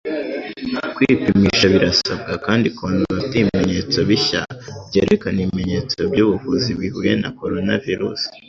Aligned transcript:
kwipimisha 0.95 1.65
birasabwa 1.73 2.33
kandi 2.45 2.67
kubantu 2.75 3.01
bafite 3.11 3.35
ibimenyetso 3.37 3.97
bishya 4.09 4.41
byerekana 4.89 5.37
ibimenyetso 5.43 5.99
byubuvuzi 6.11 6.69
bihuye 6.79 7.13
na 7.21 7.29
coronavirus 7.39 8.19